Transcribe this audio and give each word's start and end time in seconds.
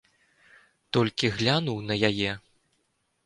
Толькі 0.95 1.29
глянуў 1.35 1.77
на 1.91 1.95
яе. 2.09 2.31